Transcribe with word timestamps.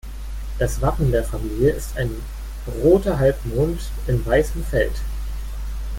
Das 0.57 0.81
Wappen 0.81 1.11
der 1.11 1.23
Familie 1.23 1.69
ist 1.69 1.95
ein 1.95 2.09
roter 2.81 3.19
Halbmond 3.19 3.79
in 4.07 4.25
weißem 4.25 4.63
Feld. 4.63 4.99